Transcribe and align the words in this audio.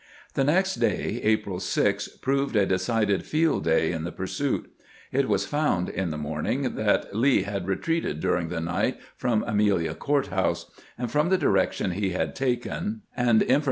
The 0.33 0.43
next 0.43 0.77
day 0.77 1.21
(April 1.23 1.59
6) 1.59 2.07
proved 2.23 2.55
a 2.55 2.65
decided 2.65 3.23
field 3.23 3.65
day 3.65 3.91
in 3.91 4.03
the 4.03 4.11
pursuit. 4.11 4.67
It 5.11 5.29
was 5.29 5.45
found 5.45 5.89
in 5.89 6.09
the 6.09 6.17
morning 6.17 6.73
that 6.73 7.15
Lee 7.15 7.43
had 7.43 7.67
retreated 7.67 8.19
during 8.19 8.49
the 8.49 8.61
night 8.61 8.97
from 9.15 9.43
Amelia 9.45 9.93
Court 9.93 10.29
house; 10.29 10.71
and 10.97 11.11
from 11.11 11.29
the 11.29 11.37
direction 11.37 11.91
he 11.91 12.13
had 12.13 12.35
taken, 12.35 13.03
and 13.15 13.43
information 13.43 13.47
3 13.47 13.47
v>f\^. 13.47 13.59